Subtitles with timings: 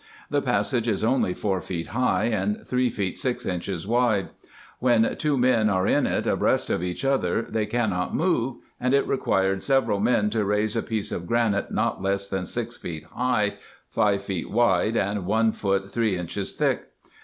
[0.31, 4.29] The passage is only four feet high, and three feet six inches wide.
[4.79, 9.07] When two men are in it abreast of each other they cannot move, and it
[9.07, 13.57] required several men to raise a piece of granite not less than six feet high,
[13.89, 16.85] five feet wide, and one foot three inches thick.